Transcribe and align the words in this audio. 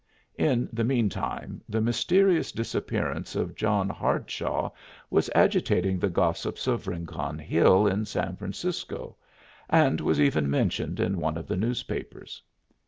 In 0.39 0.67
the 0.73 0.83
mean 0.83 1.09
time 1.09 1.61
the 1.69 1.79
mysterious 1.79 2.51
disappearance 2.51 3.35
of 3.35 3.53
John 3.53 3.87
Hardshaw 3.87 4.71
was 5.11 5.29
agitating 5.35 5.99
the 5.99 6.09
gossips 6.09 6.65
of 6.65 6.87
Rincon 6.87 7.37
Hill 7.37 7.85
in 7.85 8.05
San 8.05 8.35
Francisco, 8.35 9.15
and 9.69 10.01
was 10.01 10.19
even 10.19 10.49
mentioned 10.49 10.99
in 10.99 11.19
one 11.21 11.37
of 11.37 11.45
the 11.47 11.55
newspapers. 11.55 12.41